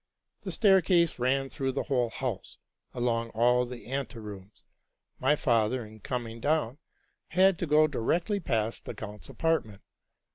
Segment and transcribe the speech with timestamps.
[0.41, 2.57] The stair case ran through the whole house,
[2.91, 4.63] along all the ante rooms.
[5.19, 6.79] My father, in coming down,
[7.27, 9.83] had to go directly past the count's apartment.